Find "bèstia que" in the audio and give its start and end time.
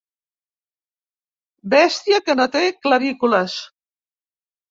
1.73-2.37